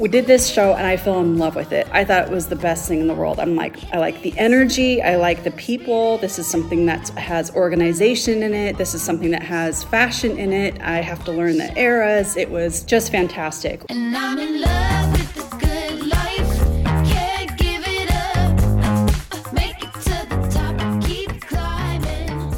[0.00, 1.86] we did this show and I fell in love with it.
[1.92, 3.38] I thought it was the best thing in the world.
[3.38, 6.16] I'm like, I like the energy, I like the people.
[6.16, 10.54] This is something that has organization in it, this is something that has fashion in
[10.54, 10.80] it.
[10.80, 12.38] I have to learn the eras.
[12.38, 13.84] It was just fantastic.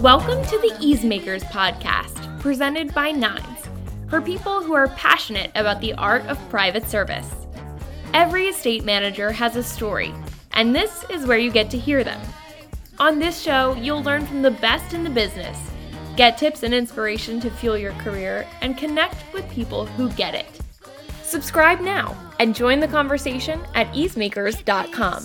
[0.01, 3.52] Welcome to the Easemakers podcast, presented by Nines,
[4.13, 7.35] for people who are passionate about the art of private service.
[8.13, 10.13] Every estate manager has a story,
[10.53, 12.21] and this is where you get to hear them.
[12.99, 15.59] On this show, you'll learn from the best in the business,
[16.15, 20.61] get tips and inspiration to fuel your career, and connect with people who get it.
[21.23, 25.23] Subscribe now and join the conversation at easemakers.com.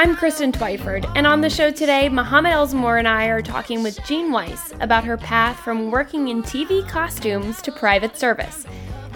[0.00, 4.02] I'm Kristen Twyford, and on the show today, Mohammed Elsmore and I are talking with
[4.06, 8.64] Jean Weiss about her path from working in TV costumes to private service,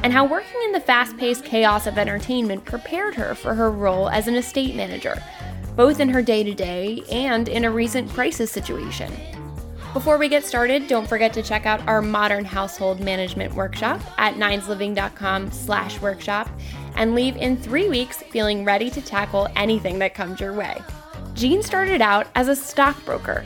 [0.02, 4.10] and how working in the fast paced chaos of entertainment prepared her for her role
[4.10, 5.16] as an estate manager,
[5.74, 9.10] both in her day to day and in a recent crisis situation.
[9.94, 14.34] Before we get started, don't forget to check out our modern household management workshop at
[14.34, 16.50] ninesliving.com slash workshop
[16.96, 20.80] and leave in three weeks feeling ready to tackle anything that comes your way.
[21.34, 23.44] Jean started out as a stockbroker,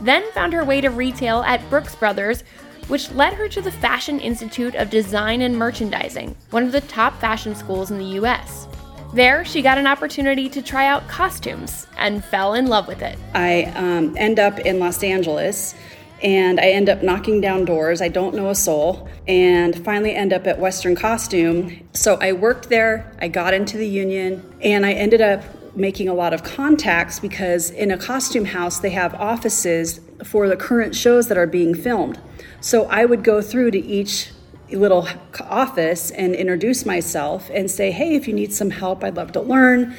[0.00, 2.42] then found her way to retail at Brooks Brothers,
[2.88, 7.20] which led her to the Fashion Institute of Design and Merchandising, one of the top
[7.20, 8.66] fashion schools in the US.
[9.14, 13.18] There, she got an opportunity to try out costumes and fell in love with it.
[13.34, 15.74] I um, end up in Los Angeles
[16.22, 18.00] and I end up knocking down doors.
[18.02, 21.88] I don't know a soul, and finally end up at Western Costume.
[21.92, 25.42] So I worked there, I got into the union, and I ended up
[25.76, 30.56] making a lot of contacts because in a costume house, they have offices for the
[30.56, 32.20] current shows that are being filmed.
[32.60, 34.32] So I would go through to each
[34.70, 35.08] little
[35.40, 39.40] office and introduce myself and say, hey, if you need some help, I'd love to
[39.40, 39.94] learn.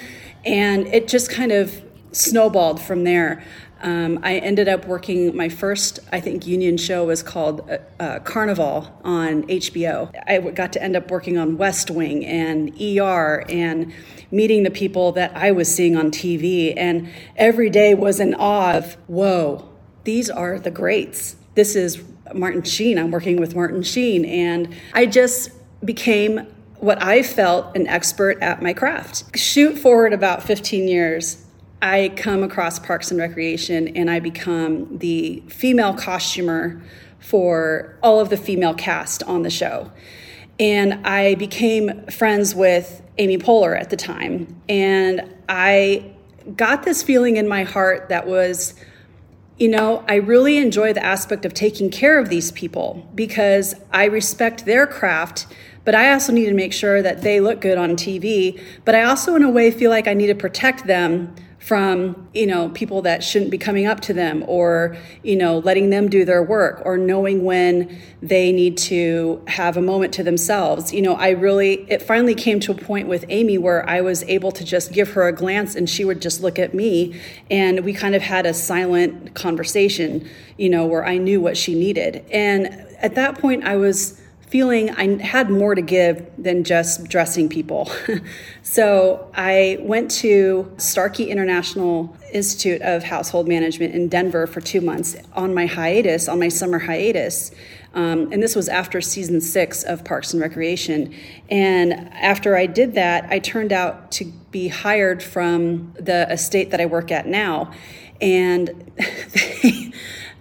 [0.45, 1.81] And it just kind of
[2.11, 3.43] snowballed from there.
[3.81, 8.19] Um, I ended up working, my first, I think, union show was called uh, uh,
[8.19, 10.13] Carnival on HBO.
[10.27, 13.93] I got to end up working on West Wing and ER and
[14.31, 16.73] meeting the people that I was seeing on TV.
[16.75, 19.69] And every day was in awe of, whoa,
[20.03, 21.37] these are the greats.
[21.55, 22.03] This is
[22.33, 22.97] Martin Sheen.
[22.97, 24.25] I'm working with Martin Sheen.
[24.25, 25.51] And I just
[25.85, 26.47] became
[26.79, 29.37] what I felt an expert at my craft.
[29.37, 31.45] Shoot forward about 15 years
[31.81, 36.81] I come across Parks and Recreation and I become the female costumer
[37.19, 39.91] for all of the female cast on the show.
[40.59, 44.61] And I became friends with Amy Poehler at the time.
[44.67, 46.13] And I
[46.55, 48.75] got this feeling in my heart that was,
[49.57, 54.05] you know, I really enjoy the aspect of taking care of these people because I
[54.05, 55.47] respect their craft,
[55.85, 58.61] but I also need to make sure that they look good on TV.
[58.83, 62.47] But I also, in a way, feel like I need to protect them from you
[62.47, 66.23] know people that shouldn't be coming up to them or you know letting them do
[66.23, 70.93] their work or knowing when they need to have a moment to themselves.
[70.93, 74.23] You know i really it finally came to a point with amy where i was
[74.23, 77.19] able to just give her a glance and she would just look at me
[77.51, 80.27] and we kind of had a silent conversation
[80.57, 82.25] you know where i knew what she needed.
[82.31, 82.67] And
[82.99, 84.18] at that point i was
[84.49, 87.91] feeling I had more to give than just dressing people.
[88.63, 95.15] so I went to Starkey International Institute of Household Management in Denver for two months
[95.33, 97.51] on my hiatus, on my summer hiatus.
[97.93, 101.13] Um, and this was after season six of Parks and Recreation.
[101.49, 106.81] And after I did that, I turned out to be hired from the estate that
[106.81, 107.71] I work at now.
[108.19, 108.91] And
[109.63, 109.91] they,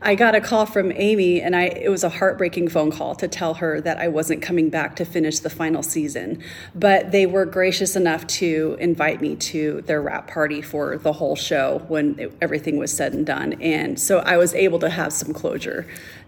[0.00, 3.26] I got a call from Amy, and I it was a heartbreaking phone call to
[3.26, 6.42] tell her that I wasn't coming back to finish the final season.
[6.74, 11.34] But they were gracious enough to invite me to their wrap party for the whole
[11.34, 15.12] show when it, everything was said and done, and so I was able to have
[15.12, 15.86] some closure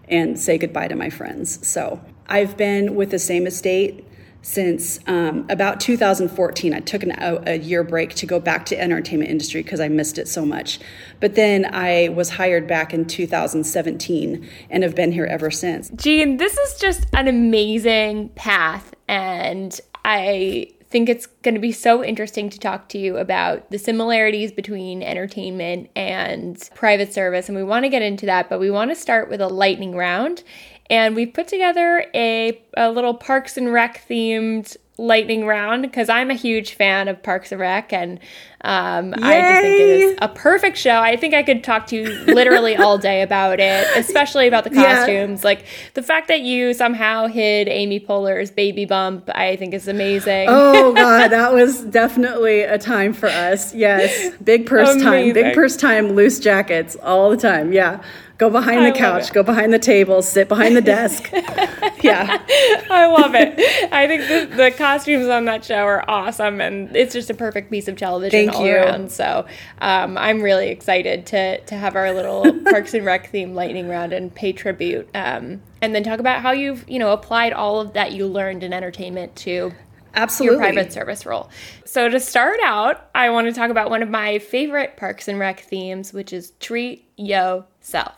[0.09, 1.65] and say goodbye to my friends.
[1.65, 4.05] So I've been with the same estate
[4.41, 8.79] since um, about 2014 i took an, a, a, year break to go back to
[8.79, 10.79] entertainment industry because i missed it so much.
[11.19, 15.89] But then i was hired back in 2017 and have been here ever since.
[15.95, 22.03] Jean this is just an amazing path and i think it's going to be so
[22.03, 27.63] interesting to talk to you about the similarities between entertainment and private service and we
[27.63, 30.43] want to get into that but we want to start with a lightning round
[30.91, 36.29] and we've put together a, a little Parks and Rec themed lightning round because I'm
[36.29, 38.19] a huge fan of Parks and Rec, and
[38.59, 40.99] um, I just think it is a perfect show.
[40.99, 44.69] I think I could talk to you literally all day about it, especially about the
[44.69, 45.41] costumes.
[45.41, 45.47] Yeah.
[45.47, 50.47] Like the fact that you somehow hid Amy Poehler's baby bump, I think is amazing.
[50.49, 53.73] Oh god, that was definitely a time for us.
[53.73, 55.03] Yes, big purse amazing.
[55.05, 57.71] time, big purse time, loose jackets all the time.
[57.71, 58.03] Yeah.
[58.41, 61.29] Go behind the couch, go behind the table, sit behind the desk.
[62.01, 62.43] yeah.
[62.89, 63.53] I love it.
[63.93, 67.69] I think the, the, costumes on that show are awesome and it's just a perfect
[67.69, 68.77] piece of television Thank all you.
[68.77, 69.11] around.
[69.11, 69.45] So
[69.79, 74.11] um, I'm really excited to, to have our little Parks and Rec theme lightning round
[74.11, 75.07] and pay tribute.
[75.13, 78.63] Um, and then talk about how you've, you know, applied all of that you learned
[78.63, 79.71] in entertainment to
[80.15, 80.55] Absolutely.
[80.55, 81.51] your private service role.
[81.85, 85.37] So to start out, I want to talk about one of my favorite Parks and
[85.37, 88.15] Rec themes, which is treat yourself.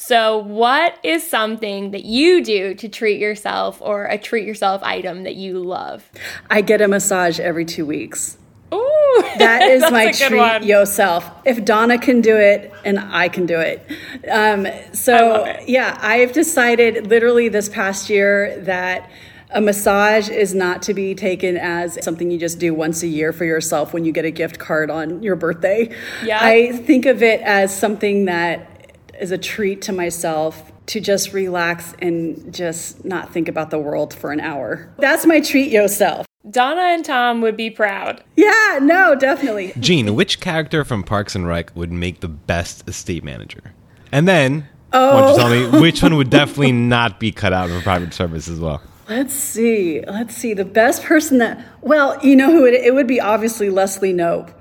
[0.00, 5.24] So, what is something that you do to treat yourself or a treat yourself item
[5.24, 6.08] that you love?
[6.48, 8.38] I get a massage every two weeks.
[8.72, 10.62] Ooh, that is my treat one.
[10.62, 11.28] yourself.
[11.44, 13.84] If Donna can do it, and I can do it.
[14.30, 15.68] Um, so, it.
[15.68, 19.10] yeah, I've decided literally this past year that
[19.50, 23.32] a massage is not to be taken as something you just do once a year
[23.32, 25.90] for yourself when you get a gift card on your birthday.
[26.24, 26.38] Yeah.
[26.40, 28.77] I think of it as something that
[29.20, 34.14] is a treat to myself to just relax and just not think about the world
[34.14, 34.92] for an hour.
[34.98, 36.26] That's my treat yourself.
[36.50, 38.24] Donna and Tom would be proud.
[38.36, 39.72] Yeah, no, definitely.
[39.80, 43.74] Jean, which character from Parks and Rec would make the best estate manager?
[44.12, 45.36] And then, oh.
[45.36, 45.80] tell me oh.
[45.80, 48.80] which one would definitely not be cut out for private service as well?
[49.08, 50.02] Let's see.
[50.06, 50.54] Let's see.
[50.54, 54.52] The best person that, well, you know who it, it would be obviously Leslie Knope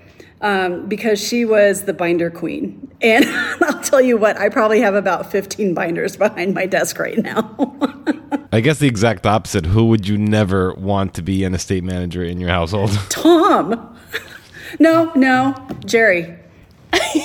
[0.42, 2.92] um, because she was the binder queen.
[3.02, 3.26] And
[3.62, 7.56] I'll tell you what, I probably have about 15 binders behind my desk right now.
[8.52, 9.66] I guess the exact opposite.
[9.66, 12.92] Who would you never want to be an estate manager in your household?
[13.10, 13.96] Tom.
[14.80, 15.56] No, no,
[15.86, 16.38] Jerry.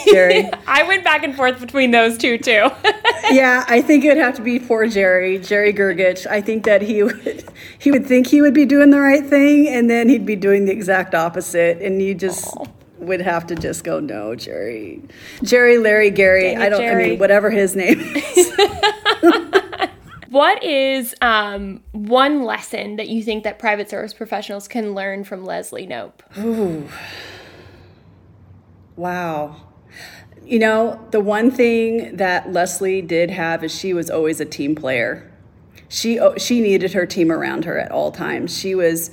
[0.07, 0.51] Jerry.
[0.67, 2.71] I went back and forth between those two too.
[3.31, 6.27] yeah, I think it would have to be poor Jerry, Jerry Gergich.
[6.27, 7.45] I think that he would
[7.79, 10.65] he would think he would be doing the right thing and then he'd be doing
[10.67, 12.69] the exact opposite and you just Aww
[13.03, 15.03] would have to just go, no, Jerry.
[15.43, 17.05] Jerry, Larry, Gary, I don't, Jerry.
[17.05, 18.53] I mean, whatever his name is.
[20.29, 25.45] what is um, one lesson that you think that private service professionals can learn from
[25.45, 26.21] Leslie Knope?
[26.39, 26.89] Ooh.
[28.97, 29.57] Wow.
[30.45, 34.75] You know, the one thing that Leslie did have is she was always a team
[34.75, 35.31] player.
[35.89, 38.57] She she needed her team around her at all times.
[38.57, 39.11] She was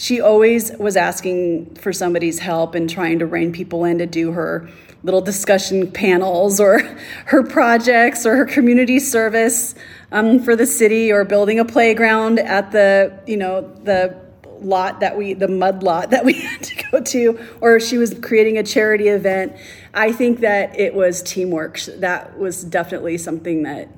[0.00, 4.32] she always was asking for somebody's help and trying to rein people in to do
[4.32, 4.66] her
[5.02, 6.78] little discussion panels or
[7.26, 9.74] her projects or her community service
[10.10, 14.16] um, for the city or building a playground at the you know the
[14.60, 18.14] lot that we the mud lot that we had to go to or she was
[18.22, 19.54] creating a charity event
[19.94, 23.88] i think that it was teamwork that was definitely something that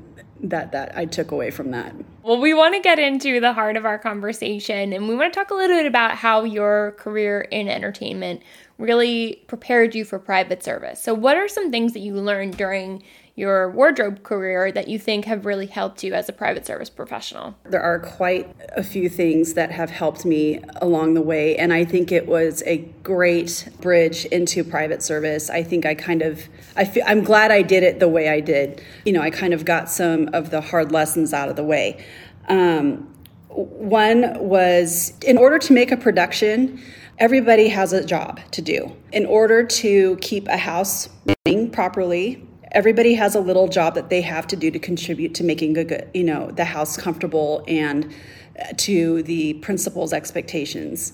[0.43, 1.95] that that I took away from that.
[2.25, 5.39] Well, we want to get into the heart of our conversation and we want to
[5.41, 8.43] talk a little bit about how your career in entertainment
[8.79, 11.03] really prepared you for private service.
[11.03, 13.03] So, what are some things that you learned during
[13.35, 17.57] your wardrobe career that you think have really helped you as a private service professional?
[17.65, 21.85] There are quite a few things that have helped me along the way, and I
[21.85, 25.49] think it was a great bridge into private service.
[25.49, 26.43] I think I kind of,
[26.77, 28.83] I feel, I'm glad I did it the way I did.
[29.05, 32.05] You know, I kind of got some of the hard lessons out of the way.
[32.49, 33.09] Um,
[33.49, 36.83] one was in order to make a production,
[37.19, 38.95] everybody has a job to do.
[39.13, 41.09] In order to keep a house
[41.47, 45.45] running properly, everybody has a little job that they have to do to contribute to
[45.45, 48.13] making a good, you know, the house comfortable and
[48.59, 51.13] uh, to the principal's expectations.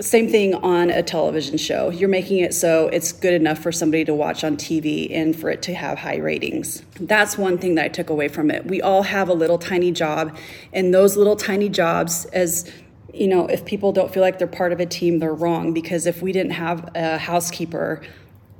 [0.00, 1.90] Same thing on a television show.
[1.90, 5.50] You're making it so it's good enough for somebody to watch on TV and for
[5.50, 6.82] it to have high ratings.
[7.00, 8.66] That's one thing that I took away from it.
[8.66, 10.36] We all have a little tiny job,
[10.72, 12.70] and those little tiny jobs, as
[13.12, 16.04] you know, if people don't feel like they're part of a team, they're wrong because
[16.04, 18.02] if we didn't have a housekeeper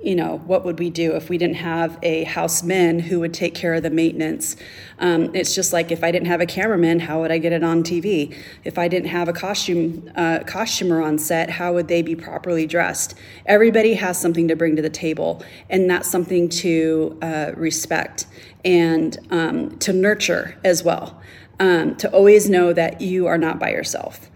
[0.05, 3.55] you know, what would we do if we didn't have a houseman who would take
[3.55, 4.57] care of the maintenance?
[4.99, 7.65] Um, it's just like if I didn't have a cameraman, how would I get it
[7.65, 8.37] on TV?
[8.65, 12.67] If I didn't have a costume uh, costumer on set, how would they be properly
[12.67, 13.15] dressed?
[13.47, 18.27] Everybody has something to bring to the table, and that's something to uh, respect
[18.65, 21.21] and um, to nurture as well.
[21.61, 24.29] Um, to always know that you are not by yourself.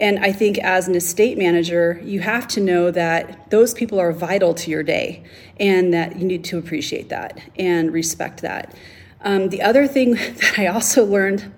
[0.00, 4.12] And I think as an estate manager, you have to know that those people are
[4.12, 5.24] vital to your day
[5.58, 8.74] and that you need to appreciate that and respect that.
[9.22, 11.52] Um, the other thing that I also learned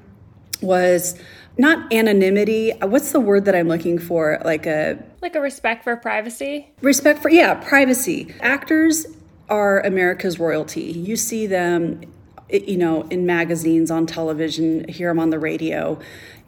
[0.63, 1.19] was
[1.57, 2.73] not anonymity.
[2.81, 4.41] What's the word that I'm looking for?
[4.45, 6.71] Like a like a respect for privacy.
[6.81, 8.33] Respect for yeah, privacy.
[8.41, 9.07] Actors
[9.49, 10.83] are America's royalty.
[10.83, 12.03] You see them
[12.51, 15.99] you know in magazines, on television, hear them on the radio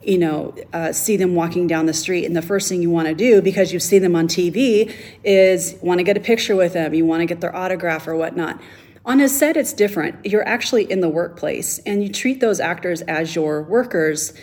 [0.03, 3.07] you know, uh, see them walking down the street, and the first thing you want
[3.07, 4.93] to do because you've seen them on TV
[5.23, 8.15] is want to get a picture with them, you want to get their autograph or
[8.15, 8.59] whatnot.
[9.05, 10.25] On a set, it's different.
[10.25, 14.33] You're actually in the workplace, and you treat those actors as your workers.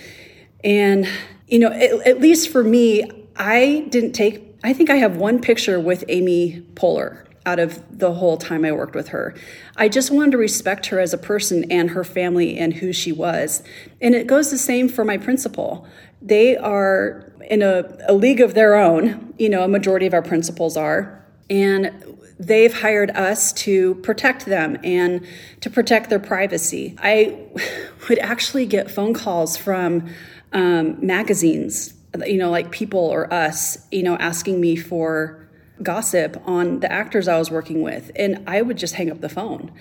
[0.65, 1.09] And
[1.47, 3.05] you know, at, at least for me,
[3.37, 4.45] I didn't take.
[4.65, 8.73] I think I have one picture with Amy Poehler out of the whole time I
[8.73, 9.35] worked with her.
[9.77, 13.11] I just wanted to respect her as a person and her family and who she
[13.11, 13.63] was.
[14.03, 15.87] And it goes the same for my principal.
[16.21, 20.23] They are in a, a league of their own, you know, a majority of our
[20.23, 21.25] principals are.
[21.49, 25.27] And they've hired us to protect them and
[25.63, 26.97] to protect their privacy.
[26.99, 27.47] I
[28.11, 30.11] would actually get phone calls from
[30.53, 31.95] um, magazines,
[32.27, 35.38] you know, like People or Us, you know, asking me for
[35.83, 39.29] gossip on the actors I was working with, and I would just hang up the
[39.29, 39.73] phone.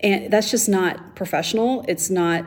[0.00, 1.84] And that's just not professional.
[1.88, 2.44] It's not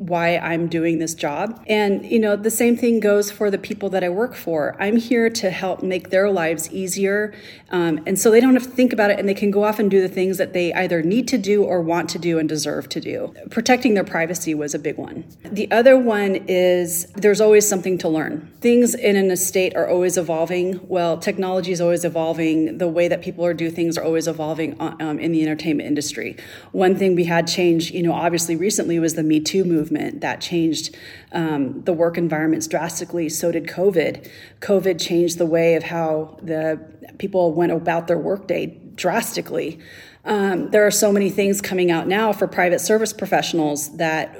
[0.00, 1.62] why I'm doing this job.
[1.66, 4.74] And, you know, the same thing goes for the people that I work for.
[4.80, 7.34] I'm here to help make their lives easier.
[7.70, 9.78] Um, and so they don't have to think about it and they can go off
[9.78, 12.48] and do the things that they either need to do or want to do and
[12.48, 13.34] deserve to do.
[13.50, 15.22] Protecting their privacy was a big one.
[15.44, 18.50] The other one is there's always something to learn.
[18.62, 20.80] Things in an estate are always evolving.
[20.88, 22.78] Well, technology is always evolving.
[22.78, 25.86] The way that people are do things are always evolving uh, um, in the entertainment
[25.86, 26.38] industry.
[26.72, 30.20] One thing we had change, you know, obviously recently was the Me Too movement movement
[30.20, 30.96] that changed
[31.32, 33.28] um, the work environments drastically.
[33.28, 34.30] So did COVID.
[34.60, 36.80] COVID changed the way of how the
[37.18, 39.78] people went about their workday drastically.
[40.24, 44.36] Um, there are so many things coming out now for private service professionals that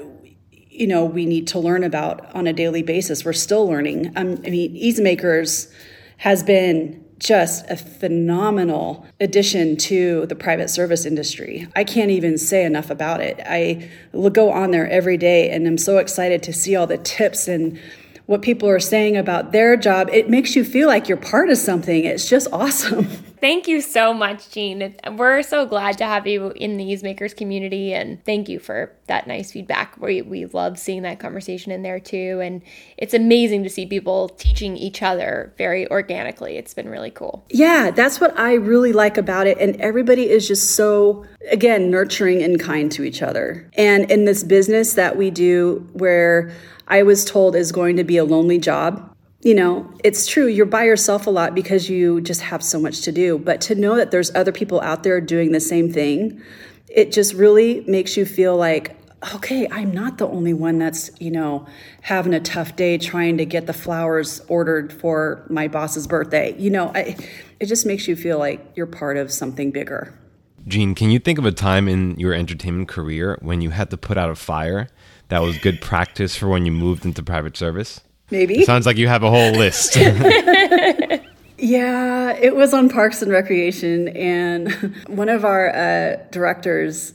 [0.51, 3.25] you know we need to learn about on a daily basis.
[3.25, 4.13] We're still learning.
[4.15, 5.71] Um, I mean, Easemakers
[6.17, 11.67] has been just a phenomenal addition to the private service industry.
[11.75, 13.39] I can't even say enough about it.
[13.45, 13.89] I
[14.33, 17.79] go on there every day and I'm so excited to see all the tips and
[18.25, 20.09] what people are saying about their job.
[20.11, 22.05] It makes you feel like you're part of something.
[22.05, 23.07] It's just awesome.
[23.41, 24.95] Thank you so much, Jean.
[25.17, 29.25] We're so glad to have you in the Easemakers community, and thank you for that
[29.25, 29.99] nice feedback.
[29.99, 32.61] We, we love seeing that conversation in there too, and
[32.99, 36.57] it's amazing to see people teaching each other very organically.
[36.57, 37.43] It's been really cool.
[37.49, 42.43] Yeah, that's what I really like about it, and everybody is just so, again, nurturing
[42.43, 43.67] and kind to each other.
[43.73, 46.53] And in this business that we do, where
[46.87, 49.10] I was told is going to be a lonely job
[49.43, 53.01] you know, it's true, you're by yourself a lot because you just have so much
[53.01, 53.39] to do.
[53.39, 56.41] But to know that there's other people out there doing the same thing,
[56.87, 58.97] it just really makes you feel like,
[59.35, 61.65] okay, I'm not the only one that's, you know,
[62.01, 66.55] having a tough day trying to get the flowers ordered for my boss's birthday.
[66.57, 67.15] You know, I,
[67.59, 70.13] it just makes you feel like you're part of something bigger.
[70.67, 73.97] Jean, can you think of a time in your entertainment career when you had to
[73.97, 74.87] put out a fire
[75.29, 78.01] that was good practice for when you moved into private service?
[78.31, 78.63] Maybe.
[78.63, 79.95] Sounds like you have a whole list.
[81.57, 84.71] yeah, it was on Parks and Recreation, and
[85.07, 87.13] one of our uh, directors,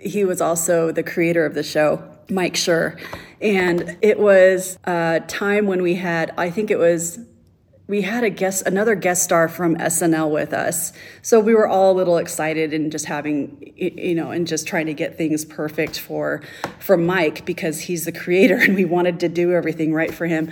[0.00, 2.98] he was also the creator of the show, Mike Schur.
[3.40, 7.18] And it was a time when we had, I think it was
[7.88, 10.92] we had a guest another guest star from SNL with us.
[11.22, 14.86] So we were all a little excited and just having you know and just trying
[14.86, 16.42] to get things perfect for
[16.80, 20.50] for Mike because he's the creator and we wanted to do everything right for him.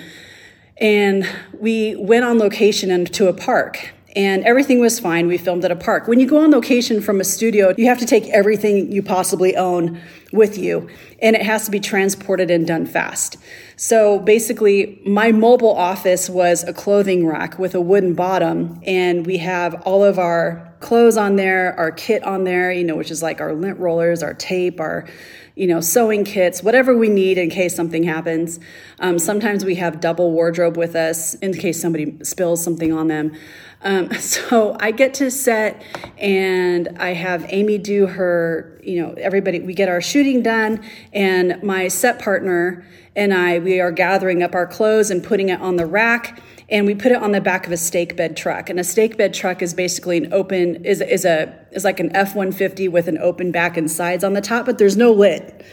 [0.76, 5.26] And we went on location into a park and everything was fine.
[5.26, 6.06] We filmed at a park.
[6.06, 9.56] When you go on location from a studio, you have to take everything you possibly
[9.56, 10.00] own
[10.33, 10.88] with you,
[11.21, 13.37] and it has to be transported and done fast.
[13.76, 19.38] So basically, my mobile office was a clothing rack with a wooden bottom, and we
[19.38, 23.23] have all of our clothes on there, our kit on there, you know, which is
[23.23, 25.06] like our lint rollers, our tape, our
[25.55, 28.59] you know, sewing kits, whatever we need in case something happens.
[28.99, 33.37] Um, sometimes we have double wardrobe with us in case somebody spills something on them.
[33.83, 35.81] Um, so I get to set
[36.19, 41.63] and I have Amy do her, you know, everybody, we get our shooting done, and
[41.63, 42.85] my set partner
[43.17, 46.43] and I, we are gathering up our clothes and putting it on the rack
[46.75, 48.69] and we put it on the back of a stake bed truck.
[48.69, 52.14] And a stake bed truck is basically an open is is a is like an
[52.14, 55.12] F one fifty with an open back and sides on the top, but there's no
[55.12, 55.64] lid.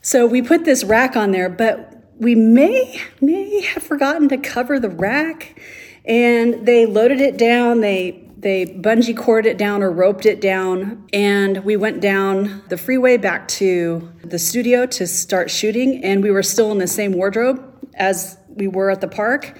[0.00, 4.80] So we put this rack on there, but we may may have forgotten to cover
[4.80, 5.60] the rack
[6.06, 7.82] and they loaded it down.
[7.82, 12.78] They they bungee corded it down or roped it down, and we went down the
[12.78, 17.12] freeway back to the studio to start shooting, and we were still in the same
[17.12, 17.62] wardrobe
[17.94, 19.58] as we were at the park.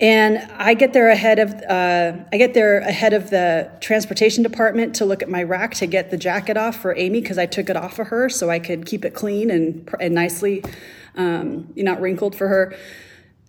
[0.00, 4.96] And I get there ahead of uh, I get there ahead of the transportation department
[4.96, 7.68] to look at my rack to get the jacket off for Amy because I took
[7.68, 10.64] it off of her so I could keep it clean and, and nicely,
[11.16, 12.74] um, not wrinkled for her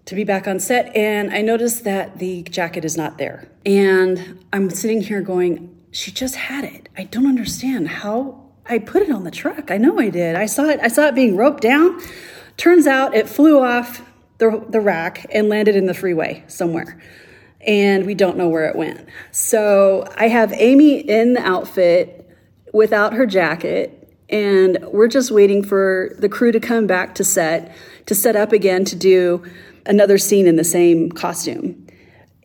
[0.06, 0.94] to be back on set.
[0.94, 3.48] And I noticed that the jacket is not there.
[3.66, 6.90] And I'm sitting here going, she just had it.
[6.98, 9.72] I don't understand how I put it on the truck.
[9.72, 10.36] I know I did.
[10.36, 10.82] I saw it.
[10.82, 12.02] I saw it being roped down.
[12.58, 14.02] Turns out it flew off
[14.42, 17.00] the, the rack and landed in the freeway somewhere.
[17.66, 19.08] And we don't know where it went.
[19.30, 22.28] So I have Amy in the outfit
[22.74, 23.98] without her jacket.
[24.30, 27.76] And we're just waiting for the crew to come back to set,
[28.08, 29.46] to set up again to do
[29.86, 31.86] another scene in the same costume.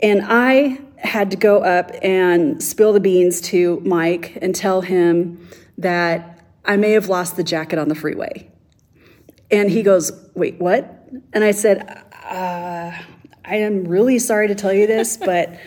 [0.02, 5.48] And I had to go up and spill the beans to Mike and tell him
[5.78, 8.50] that I may have lost the jacket on the freeway.
[9.50, 10.95] And he goes, Wait, what?
[11.32, 12.92] And I said, uh,
[13.44, 15.58] I am really sorry to tell you this, but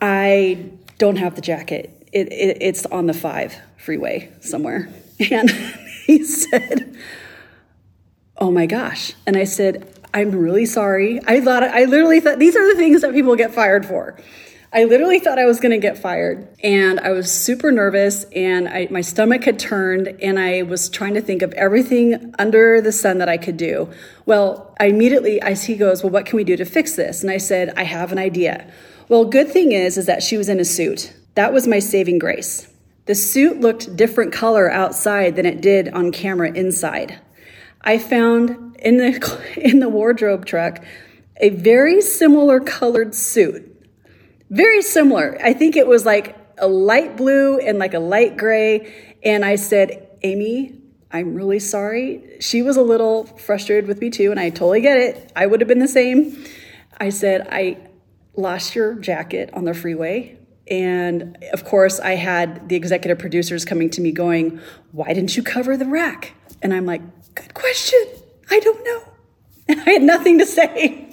[0.00, 2.08] I don't have the jacket.
[2.12, 4.88] It, it, it's on the five freeway somewhere.
[5.30, 5.50] And
[6.06, 6.96] he said,
[8.38, 9.12] Oh my gosh.
[9.26, 11.20] And I said, I'm really sorry.
[11.26, 14.18] I thought, I literally thought these are the things that people get fired for.
[14.72, 18.68] I literally thought I was going to get fired and I was super nervous and
[18.68, 22.92] I, my stomach had turned and I was trying to think of everything under the
[22.92, 23.90] sun that I could do.
[24.26, 27.20] Well, I immediately, as he goes, well, what can we do to fix this?
[27.20, 28.70] And I said, I have an idea.
[29.08, 31.12] Well, good thing is, is that she was in a suit.
[31.34, 32.68] That was my saving grace.
[33.06, 37.18] The suit looked different color outside than it did on camera inside.
[37.80, 40.84] I found in the, in the wardrobe truck
[41.38, 43.69] a very similar colored suit
[44.50, 45.38] very similar.
[45.42, 49.16] I think it was like a light blue and like a light gray.
[49.22, 50.80] And I said, Amy,
[51.12, 52.36] I'm really sorry.
[52.40, 55.32] She was a little frustrated with me too, and I totally get it.
[55.34, 56.44] I would have been the same.
[56.98, 57.78] I said, I
[58.36, 60.36] lost your jacket on the freeway.
[60.68, 64.60] And of course, I had the executive producers coming to me going,
[64.92, 66.34] Why didn't you cover the rack?
[66.62, 67.02] And I'm like,
[67.34, 68.04] Good question.
[68.50, 69.02] I don't know.
[69.68, 71.10] And I had nothing to say.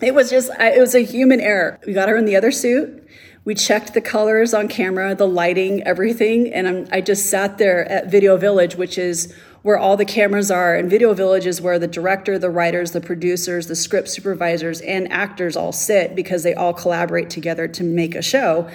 [0.00, 1.80] It was just, it was a human error.
[1.86, 3.02] We got her in the other suit.
[3.44, 6.52] We checked the colors on camera, the lighting, everything.
[6.52, 9.32] And I'm, i just sat there at Video Village, which is
[9.62, 10.74] where all the cameras are.
[10.74, 15.10] And Video Village is where the director, the writers, the producers, the script supervisors, and
[15.10, 18.68] actors all sit because they all collaborate together to make a show.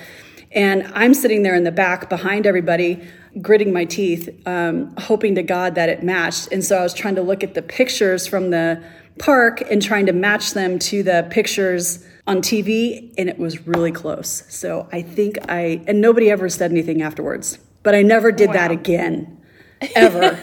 [0.54, 3.08] And I'm sitting there in the back behind everybody,
[3.42, 6.50] gritting my teeth, um, hoping to God that it matched.
[6.52, 8.84] And so I was trying to look at the pictures from the
[9.22, 13.92] park and trying to match them to the pictures on TV, and it was really
[13.92, 14.44] close.
[14.50, 18.54] So I think I, and nobody ever said anything afterwards, but I never did wow.
[18.54, 19.38] that again.
[19.96, 20.40] Ever.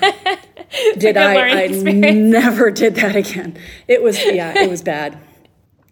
[0.98, 1.62] did I?
[1.62, 3.56] I never did that again.
[3.86, 5.16] It was, yeah, it was bad.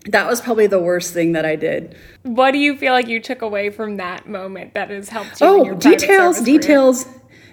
[0.07, 1.96] That was probably the worst thing that I did.
[2.25, 5.46] What do you feel like you took away from that moment that has helped you?
[5.46, 7.07] Oh, details, details.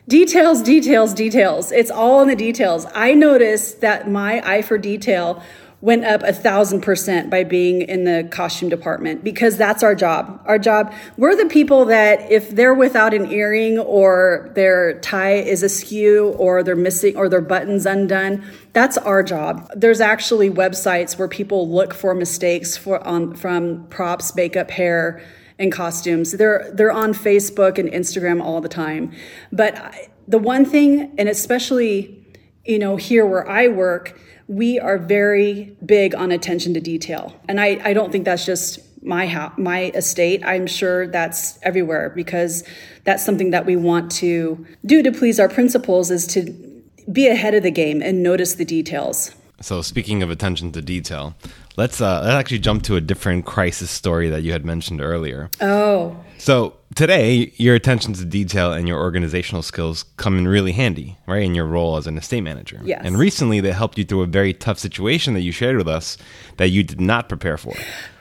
[0.08, 1.72] Details, details, details.
[1.72, 2.86] It's all in the details.
[2.94, 5.42] I noticed that my eye for detail
[5.80, 10.42] went up a thousand percent by being in the costume department because that's our job.
[10.46, 15.64] Our job, we're the people that if they're without an earring or their tie is
[15.64, 19.70] askew or they're missing or their buttons undone, that's our job.
[19.74, 25.22] There's actually websites where people look for mistakes for on from props, makeup, hair
[25.60, 26.34] and costumes.
[26.34, 29.12] They're they're on Facebook and Instagram all the time.
[29.52, 32.20] But the one thing, and especially
[32.66, 37.60] you know here where I work, we are very big on attention to detail, and
[37.60, 40.44] I I don't think that's just my my estate.
[40.46, 42.64] I'm sure that's everywhere because
[43.04, 46.74] that's something that we want to do to please our principals is to
[47.12, 49.36] be ahead of the game and notice the details.
[49.62, 51.36] So speaking of attention to detail,
[51.76, 55.50] Let's uh, let's actually jump to a different crisis story that you had mentioned earlier.
[55.60, 56.16] Oh.
[56.38, 61.42] So today, your attention to detail and your organizational skills come in really handy, right?
[61.42, 62.80] In your role as an estate manager.
[62.84, 63.02] Yes.
[63.04, 66.18] And recently, they helped you through a very tough situation that you shared with us
[66.58, 67.74] that you did not prepare for.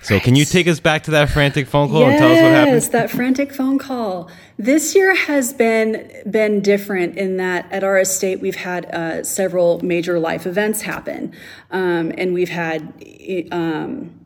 [0.02, 0.22] So, right.
[0.22, 2.52] can you take us back to that frantic phone call yes, and tell us what
[2.52, 2.74] happened?
[2.74, 4.30] Yes, that frantic phone call.
[4.58, 9.80] This year has been been different in that at our estate we've had uh, several
[9.84, 11.32] major life events happen,
[11.70, 12.92] um, and we've had.
[13.50, 14.22] Um,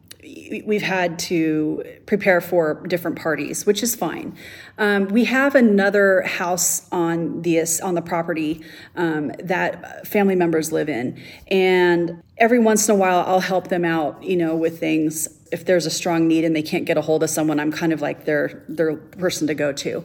[0.64, 4.36] we've had to prepare for different parties, which is fine.
[4.78, 8.62] Um, we have another house on the on the property
[8.96, 13.84] um, that family members live in, and every once in a while I'll help them
[13.84, 15.28] out, you know, with things.
[15.52, 17.92] If there's a strong need and they can't get a hold of someone, I'm kind
[17.92, 20.04] of like their their person to go to.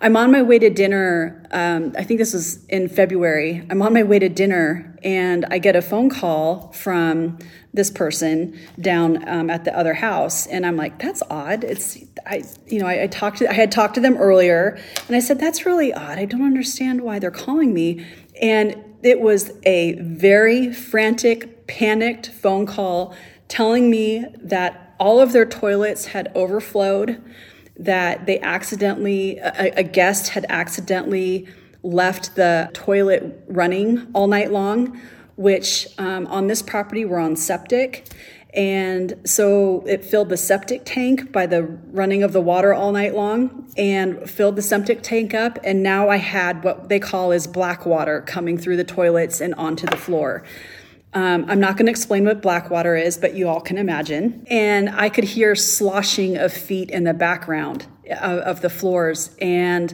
[0.00, 1.42] I'm on my way to dinner.
[1.50, 3.66] Um, I think this was in February.
[3.70, 7.38] I'm on my way to dinner, and I get a phone call from
[7.74, 12.42] this person down um, at the other house, and I'm like, "That's odd." It's I,
[12.66, 15.38] you know, I, I talked to I had talked to them earlier, and I said,
[15.38, 16.18] "That's really odd.
[16.18, 18.04] I don't understand why they're calling me."
[18.40, 23.14] And it was a very frantic, panicked phone call
[23.48, 27.20] telling me that all of their toilets had overflowed,
[27.76, 31.48] that they accidentally, a, a guest had accidentally
[31.82, 35.00] left the toilet running all night long,
[35.34, 38.06] which um, on this property were on septic.
[38.54, 43.16] And so it filled the septic tank by the running of the water all night
[43.16, 45.58] long and filled the septic tank up.
[45.64, 49.52] And now I had what they call is black water coming through the toilets and
[49.56, 50.44] onto the floor.
[51.14, 54.46] Um, I'm not going to explain what black water is, but you all can imagine.
[54.48, 59.34] And I could hear sloshing of feet in the background of, of the floors.
[59.40, 59.92] And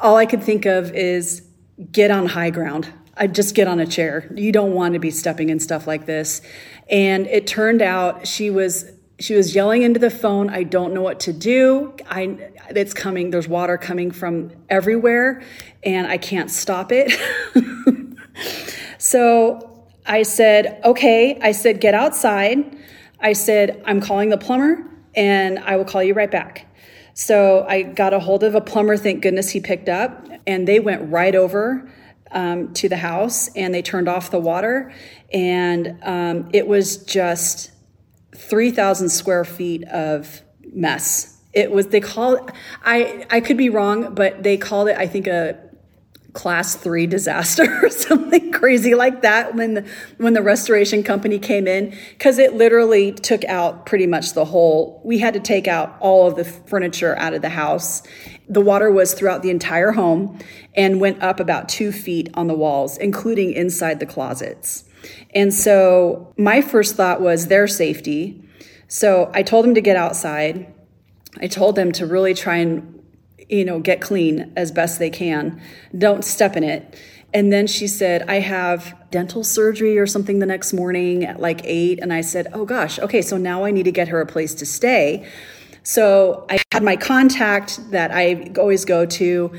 [0.00, 1.46] all I could think of is
[1.90, 2.88] get on high ground.
[3.16, 4.30] I just get on a chair.
[4.34, 6.40] You don't want to be stepping in stuff like this.
[6.88, 11.02] And it turned out she was she was yelling into the phone, I don't know
[11.02, 11.94] what to do.
[12.08, 15.42] I it's coming, there's water coming from everywhere
[15.84, 17.12] and I can't stop it.
[18.98, 19.71] so
[20.06, 21.38] I said, okay.
[21.40, 22.76] I said, get outside.
[23.20, 24.84] I said, I'm calling the plumber
[25.14, 26.66] and I will call you right back.
[27.14, 30.80] So I got a hold of a plumber, thank goodness he picked up, and they
[30.80, 31.90] went right over
[32.30, 34.92] um, to the house and they turned off the water.
[35.32, 37.70] And um, it was just
[38.34, 40.40] 3,000 square feet of
[40.72, 41.38] mess.
[41.52, 42.50] It was, they called,
[42.82, 45.58] I, I could be wrong, but they called it, I think, a
[46.32, 51.66] class three disaster or something crazy like that when the, when the restoration company came
[51.66, 55.96] in because it literally took out pretty much the whole we had to take out
[56.00, 58.02] all of the furniture out of the house.
[58.48, 60.38] The water was throughout the entire home
[60.74, 64.84] and went up about two feet on the walls including inside the closets.
[65.34, 68.42] And so my first thought was their safety.
[68.88, 70.72] So i told them to get outside.
[71.40, 73.01] I told them to really try and
[73.48, 75.60] you know, get clean as best they can.
[75.96, 76.98] Don't step in it.
[77.34, 81.62] And then she said, I have dental surgery or something the next morning at like
[81.64, 81.98] eight.
[82.00, 84.54] And I said, Oh gosh, okay, so now I need to get her a place
[84.54, 85.26] to stay.
[85.82, 89.52] So I had my contact that I always go to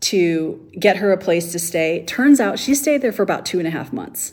[0.00, 2.04] to get her a place to stay.
[2.06, 4.32] Turns out she stayed there for about two and a half months.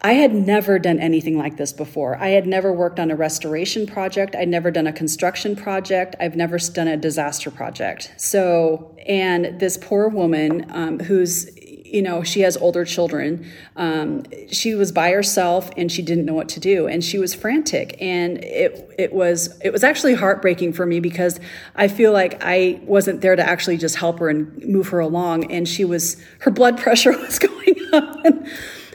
[0.00, 2.16] I had never done anything like this before.
[2.16, 4.36] I had never worked on a restoration project.
[4.36, 6.14] I'd never done a construction project.
[6.20, 8.12] I've never done a disaster project.
[8.16, 11.50] So, and this poor woman um, who's
[11.90, 16.34] you know she has older children um, she was by herself and she didn't know
[16.34, 20.70] what to do and she was frantic and it it was it was actually heartbreaking
[20.70, 21.40] for me because
[21.76, 25.50] i feel like i wasn't there to actually just help her and move her along
[25.50, 28.46] and she was her blood pressure was going up and,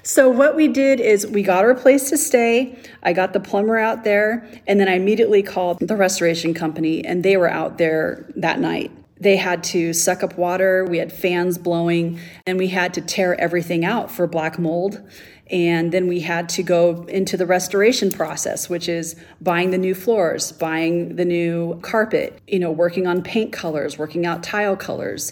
[0.04, 2.78] so what we did is we got our place to stay.
[3.02, 7.24] I got the plumber out there, and then I immediately called the restoration company, and
[7.24, 8.92] they were out there that night.
[9.18, 13.40] They had to suck up water, we had fans blowing, and we had to tear
[13.40, 15.02] everything out for black mold.
[15.50, 19.96] And then we had to go into the restoration process, which is buying the new
[19.96, 25.32] floors, buying the new carpet, you know, working on paint colors, working out tile colors.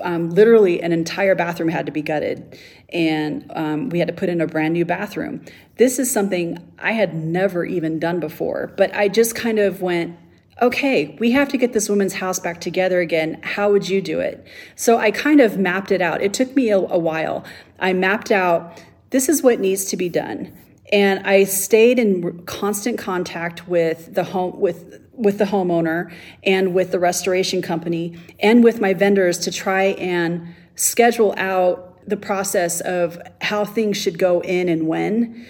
[0.00, 2.58] Um, literally, an entire bathroom had to be gutted
[2.92, 5.44] and um, we had to put in a brand new bathroom.
[5.76, 10.16] This is something I had never even done before, but I just kind of went,
[10.60, 13.40] okay, we have to get this woman's house back together again.
[13.42, 14.46] How would you do it?
[14.76, 16.22] So I kind of mapped it out.
[16.22, 17.44] It took me a, a while.
[17.80, 20.56] I mapped out this is what needs to be done.
[20.92, 26.90] And I stayed in constant contact with the home with with the homeowner and with
[26.90, 33.20] the restoration company and with my vendors to try and schedule out the process of
[33.40, 35.46] how things should go in and when.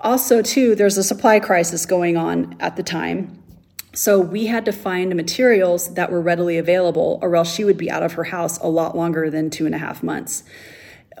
[0.00, 3.42] Also, too, there's a supply crisis going on at the time.
[3.94, 7.90] So we had to find materials that were readily available, or else she would be
[7.90, 10.44] out of her house a lot longer than two and a half months.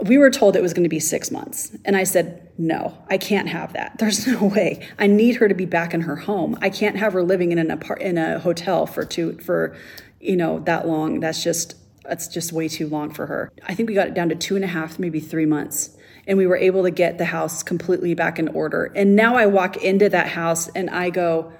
[0.02, 1.74] We were told it was going to be six months.
[1.84, 3.96] And I said, no, I can't have that.
[3.98, 4.86] There's no way.
[4.98, 6.58] I need her to be back in her home.
[6.60, 9.76] I can't have her living in an apart- in a hotel for two, for,
[10.20, 11.20] you know, that long.
[11.20, 11.76] That's just
[12.08, 13.52] that's just way too long for her.
[13.66, 15.96] I think we got it down to two and a half, maybe three months.
[16.26, 18.92] And we were able to get the house completely back in order.
[18.94, 21.52] And now I walk into that house and I go,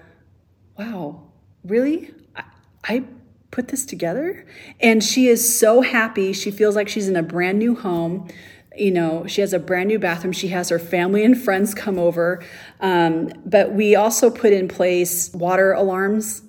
[0.78, 1.22] wow,
[1.64, 2.12] really?
[2.34, 2.44] I,
[2.84, 3.04] I
[3.50, 4.46] put this together?
[4.80, 6.32] And she is so happy.
[6.32, 8.28] She feels like she's in a brand new home
[8.78, 10.32] you know, she has a brand new bathroom.
[10.32, 12.44] She has her family and friends come over.
[12.80, 16.42] Um, but we also put in place water alarms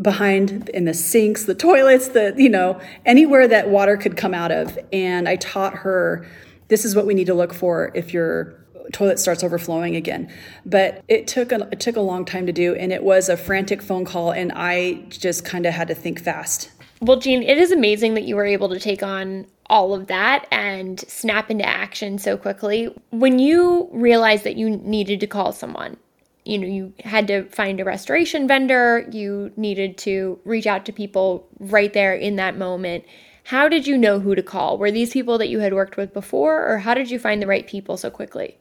[0.00, 4.50] behind in the sinks, the toilets, the, you know, anywhere that water could come out
[4.50, 4.78] of.
[4.92, 6.26] And I taught her
[6.68, 8.61] this is what we need to look for if your
[8.92, 10.32] toilet starts overflowing again.
[10.64, 13.36] But it took a, it took a long time to do, and it was a
[13.36, 16.70] frantic phone call, and I just kind of had to think fast.
[17.00, 20.46] Well, Jean, it is amazing that you were able to take on all of that
[20.52, 22.94] and snap into action so quickly.
[23.10, 25.96] When you realized that you needed to call someone,
[26.44, 30.92] you know, you had to find a restoration vendor, you needed to reach out to
[30.92, 33.04] people right there in that moment.
[33.44, 34.78] How did you know who to call?
[34.78, 37.46] Were these people that you had worked with before, or how did you find the
[37.46, 38.58] right people so quickly?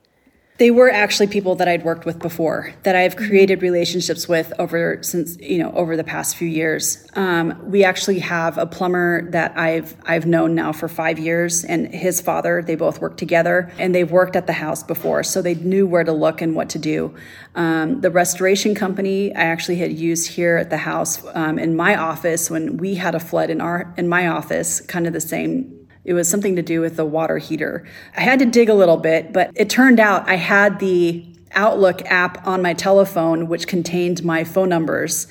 [0.57, 5.01] They were actually people that I'd worked with before that I've created relationships with over
[5.01, 7.07] since you know over the past few years.
[7.15, 11.87] Um, we actually have a plumber that I've I've known now for five years, and
[11.87, 12.61] his father.
[12.61, 16.03] They both work together, and they've worked at the house before, so they knew where
[16.03, 17.15] to look and what to do.
[17.55, 21.95] Um, the restoration company I actually had used here at the house um, in my
[21.95, 25.80] office when we had a flood in our in my office, kind of the same
[26.03, 27.85] it was something to do with the water heater.
[28.15, 32.01] I had to dig a little bit, but it turned out I had the Outlook
[32.05, 35.27] app on my telephone, which contained my phone numbers.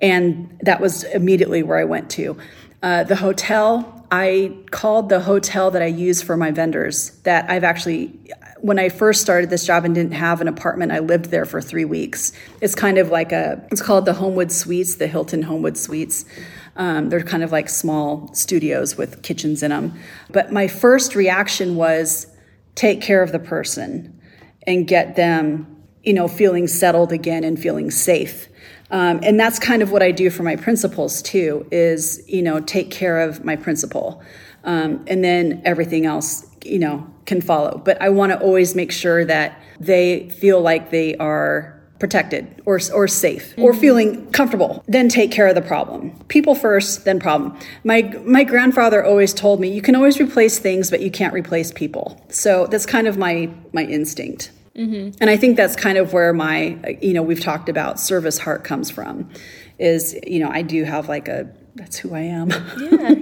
[0.00, 2.38] And that was immediately where I went to.
[2.82, 7.64] Uh, the hotel, I called the hotel that I use for my vendors that I've
[7.64, 8.18] actually,
[8.60, 11.60] when I first started this job and didn't have an apartment, I lived there for
[11.60, 12.32] three weeks.
[12.60, 16.24] It's kind of like a, it's called the Homewood Suites, the Hilton Homewood Suites.
[16.78, 19.98] Um, they're kind of like small studios with kitchens in them.
[20.30, 22.26] But my first reaction was
[22.74, 24.18] take care of the person
[24.66, 28.48] and get them, you know, feeling settled again and feeling safe.
[28.90, 31.66] Um, and that's kind of what I do for my principals too.
[31.70, 34.22] Is you know take care of my principal,
[34.64, 37.82] um, and then everything else you know can follow.
[37.84, 42.80] But I want to always make sure that they feel like they are protected or,
[42.94, 43.62] or safe mm-hmm.
[43.62, 46.10] or feeling comfortable then take care of the problem.
[46.28, 47.58] People first then problem.
[47.84, 51.72] My my grandfather always told me you can always replace things but you can't replace
[51.72, 52.24] people.
[52.28, 54.52] So that's kind of my my instinct.
[54.76, 55.16] Mm-hmm.
[55.20, 58.62] and i think that's kind of where my you know we've talked about service heart
[58.62, 59.28] comes from
[59.80, 62.50] is you know i do have like a that's who i am.
[62.78, 63.14] Yeah.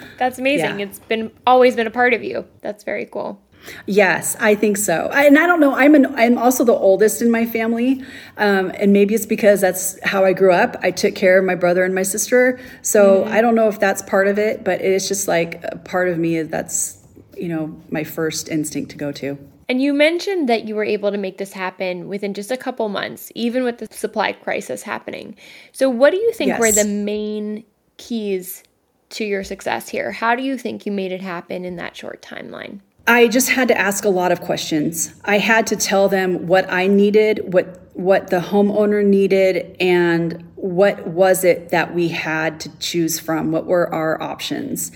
[0.18, 0.78] That's amazing.
[0.78, 0.86] Yeah.
[0.86, 2.46] it's been always been a part of you.
[2.60, 3.43] That's very cool
[3.86, 5.08] Yes, I think so.
[5.12, 5.74] I, and I don't know.
[5.74, 8.02] I'm an, I'm also the oldest in my family,
[8.36, 10.76] um, and maybe it's because that's how I grew up.
[10.82, 13.32] I took care of my brother and my sister, so mm-hmm.
[13.32, 16.18] I don't know if that's part of it, but it's just like a part of
[16.18, 16.98] me that's
[17.36, 19.38] you know my first instinct to go to.
[19.68, 22.88] And you mentioned that you were able to make this happen within just a couple
[22.88, 25.36] months, even with the supply crisis happening.
[25.72, 26.60] So, what do you think yes.
[26.60, 27.64] were the main
[27.96, 28.62] keys
[29.10, 30.12] to your success here?
[30.12, 32.80] How do you think you made it happen in that short timeline?
[33.06, 35.14] I just had to ask a lot of questions.
[35.24, 41.06] I had to tell them what I needed, what what the homeowner needed, and what
[41.06, 43.52] was it that we had to choose from.
[43.52, 44.90] What were our options?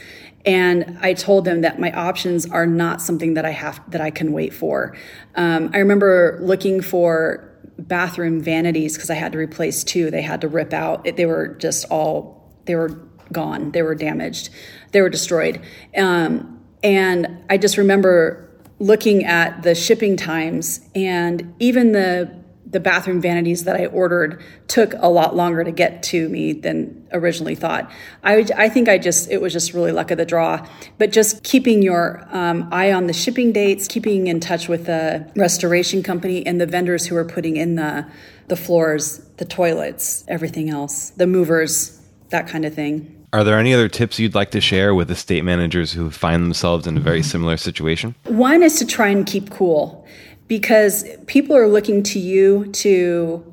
[0.45, 4.11] And I told them that my options are not something that I have that I
[4.11, 4.97] can wait for.
[5.35, 7.45] Um, I remember looking for
[7.79, 10.11] bathroom vanities because I had to replace two.
[10.11, 11.05] They had to rip out.
[11.05, 12.89] They were just all they were
[13.33, 13.73] gone.
[13.73, 14.51] They were damaged.
[14.93, 15.61] They were destroyed.
[15.97, 22.39] Um, and I just remember looking at the shipping times and even the
[22.71, 27.09] the bathroom vanities that I ordered took a lot longer to get to me than
[27.13, 27.91] originally thought.
[28.23, 30.67] I, I think I just, it was just really luck of the draw.
[30.99, 35.31] But just keeping your um, eye on the shipping dates, keeping in touch with the
[35.35, 38.07] restoration company and the vendors who are putting in the,
[38.49, 43.18] the floors, the toilets, everything else, the movers, that kind of thing.
[43.33, 46.87] Are there any other tips you'd like to share with estate managers who find themselves
[46.87, 48.15] in a very similar situation?
[48.25, 50.07] One is to try and keep cool
[50.47, 53.45] because people are looking to you to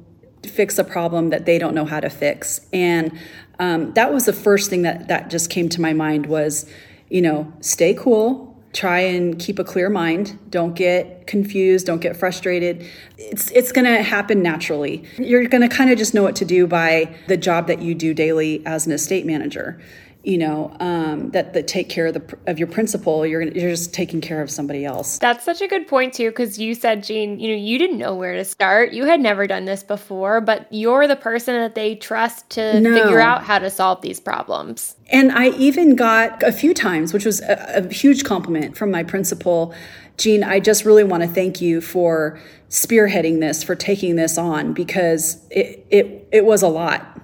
[0.44, 2.62] fix a problem that they don't know how to fix.
[2.72, 3.18] And
[3.60, 6.70] um, that was the first thing that, that just came to my mind was,
[7.10, 10.38] you know, stay cool, try and keep a clear mind.
[10.50, 11.88] Don't get confused.
[11.88, 12.86] Don't get frustrated.
[13.18, 15.06] It's it's going to happen naturally.
[15.18, 17.96] You're going to kind of just know what to do by the job that you
[17.96, 19.80] do daily as an estate manager
[20.26, 23.94] you know um, that that take care of the of your principal you're you're just
[23.94, 25.20] taking care of somebody else.
[25.20, 28.16] That's such a good point too because you said jean you know you didn't know
[28.16, 28.92] where to start.
[28.92, 32.94] You had never done this before but you're the person that they trust to no.
[32.94, 34.96] figure out how to solve these problems.
[35.12, 39.04] And i even got a few times which was a, a huge compliment from my
[39.04, 39.74] principal.
[40.18, 44.74] Jean i just really want to thank you for spearheading this for taking this on
[44.74, 47.16] because it it, it was a lot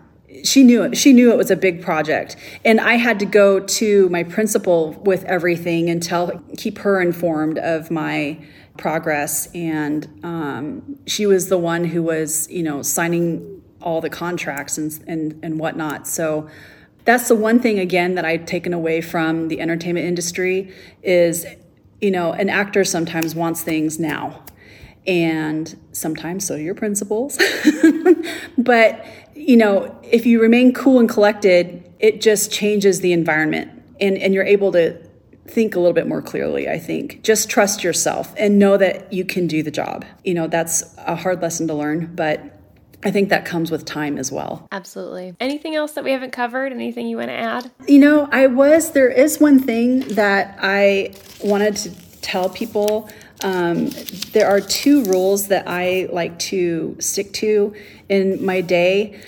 [0.43, 0.97] she knew it.
[0.97, 4.93] She knew it was a big project, and I had to go to my principal
[5.03, 8.39] with everything and tell, keep her informed of my
[8.77, 9.47] progress.
[9.53, 15.03] And um, she was the one who was, you know, signing all the contracts and
[15.07, 16.07] and and whatnot.
[16.07, 16.49] So
[17.03, 21.45] that's the one thing again that I've taken away from the entertainment industry is,
[21.99, 24.43] you know, an actor sometimes wants things now
[25.07, 27.37] and sometimes so do your principals.
[28.57, 29.05] but,
[29.47, 34.33] you know, if you remain cool and collected, it just changes the environment and, and
[34.33, 34.97] you're able to
[35.47, 37.23] think a little bit more clearly, I think.
[37.23, 40.05] Just trust yourself and know that you can do the job.
[40.23, 42.57] You know, that's a hard lesson to learn, but
[43.03, 44.67] I think that comes with time as well.
[44.71, 45.35] Absolutely.
[45.39, 46.71] Anything else that we haven't covered?
[46.71, 47.71] Anything you want to add?
[47.87, 53.09] You know, I was, there is one thing that I wanted to tell people
[53.43, 53.89] um,
[54.33, 57.73] there are two rules that I like to stick to
[58.09, 59.19] in my day.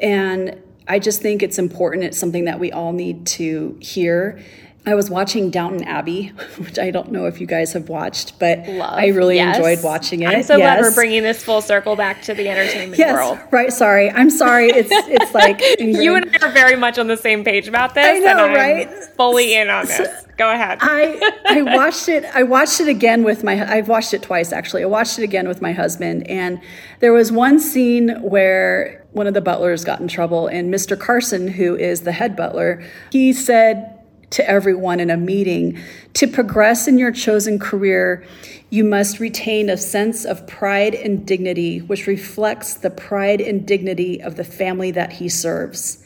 [0.00, 2.04] And I just think it's important.
[2.04, 4.42] It's something that we all need to hear.
[4.84, 8.66] I was watching Downton Abbey, which I don't know if you guys have watched, but
[8.66, 8.94] Love.
[8.98, 9.56] I really Yes.
[9.56, 10.26] enjoyed watching it.
[10.28, 13.38] I'm so glad we're bringing this full circle back to the entertainment Yes, world.
[13.52, 13.72] right.
[13.72, 14.70] Sorry, I'm sorry.
[14.70, 18.04] It's it's like You and I are very much on the same page about this.
[18.04, 18.88] I know, and I'm right?
[19.16, 20.21] Fully in on this.
[20.36, 20.78] Go ahead.
[20.80, 22.24] I I watched it.
[22.34, 23.62] I watched it again with my.
[23.70, 24.82] I've watched it twice actually.
[24.82, 26.60] I watched it again with my husband, and
[27.00, 30.98] there was one scene where one of the butlers got in trouble, and Mr.
[30.98, 33.98] Carson, who is the head butler, he said
[34.30, 35.78] to everyone in a meeting,
[36.14, 38.24] to progress in your chosen career,
[38.70, 44.22] you must retain a sense of pride and dignity, which reflects the pride and dignity
[44.22, 46.02] of the family that he serves.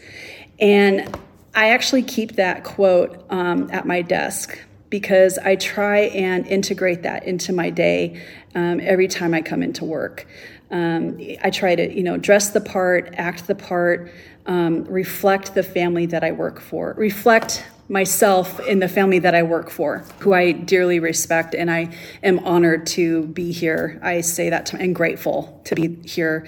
[0.58, 1.16] And
[1.56, 4.58] I actually keep that quote um, at my desk
[4.90, 8.22] because I try and integrate that into my day
[8.54, 10.26] um, every time I come into work.
[10.70, 14.12] Um, I try to, you know, dress the part, act the part,
[14.44, 19.42] um, reflect the family that I work for, reflect myself in the family that I
[19.42, 23.98] work for, who I dearly respect, and I am honored to be here.
[24.02, 26.46] I say that to, and grateful to be here.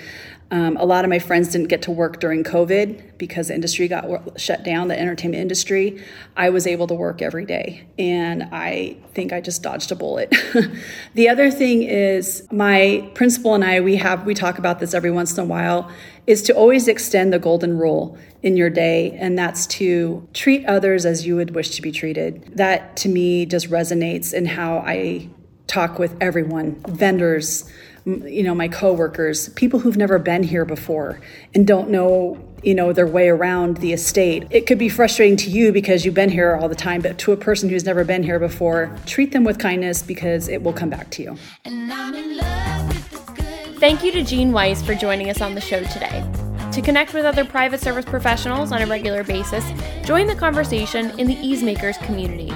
[0.50, 3.86] Um, a lot of my friends didn't get to work during COVID because the industry
[3.86, 6.02] got shut down, the entertainment industry.
[6.36, 10.34] I was able to work every day, and I think I just dodged a bullet.
[11.14, 15.10] the other thing is my principal and I, we have we talk about this every
[15.10, 15.90] once in a while,
[16.26, 21.04] is to always extend the golden rule in your day, and that's to treat others
[21.04, 22.56] as you would wish to be treated.
[22.56, 25.28] That to me just resonates in how I
[25.66, 27.70] talk with everyone, vendors,
[28.08, 31.20] you know, my coworkers, people who've never been here before
[31.54, 34.46] and don't know, you know, their way around the estate.
[34.50, 37.32] It could be frustrating to you because you've been here all the time, but to
[37.32, 40.88] a person who's never been here before, treat them with kindness because it will come
[40.88, 41.36] back to you.
[41.64, 43.78] And I'm in love with the good.
[43.78, 46.24] Thank you to Jean Weiss for joining us on the show today.
[46.72, 49.64] To connect with other private service professionals on a regular basis,
[50.04, 52.52] join the conversation in the Easemakers community.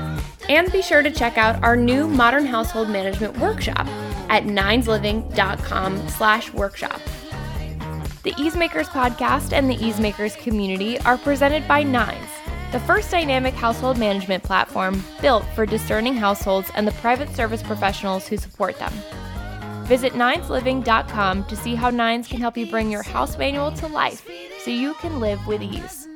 [0.48, 3.86] And be sure to check out our new Modern Household Management workshop
[4.32, 7.00] at ninesliving.com slash workshop.
[8.24, 12.30] The Easemakers podcast and the Easemakers community are presented by Nines,
[12.72, 18.26] the first dynamic household management platform built for discerning households and the private service professionals
[18.26, 18.92] who support them.
[19.84, 24.26] Visit ninesliving.com to see how Nines can help you bring your house manual to life
[24.60, 26.08] so you can live with ease.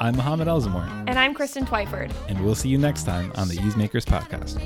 [0.00, 2.12] I'm Mohammed Elzamor, And I'm Kristen Twyford.
[2.28, 4.58] and we'll see you next time on the Easemakers Podcast.